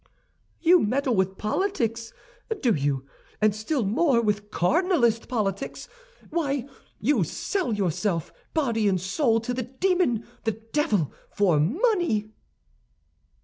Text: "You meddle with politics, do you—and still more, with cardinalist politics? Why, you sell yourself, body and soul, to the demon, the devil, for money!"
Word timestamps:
"You 0.61 0.79
meddle 0.81 1.15
with 1.15 1.37
politics, 1.37 2.11
do 2.61 2.73
you—and 2.73 3.53
still 3.55 3.85
more, 3.85 4.19
with 4.19 4.49
cardinalist 4.49 5.27
politics? 5.27 5.87
Why, 6.31 6.67
you 6.99 7.23
sell 7.23 7.71
yourself, 7.75 8.33
body 8.55 8.87
and 8.87 8.99
soul, 8.99 9.39
to 9.41 9.53
the 9.53 9.61
demon, 9.61 10.25
the 10.43 10.53
devil, 10.53 11.13
for 11.29 11.59
money!" 11.59 12.31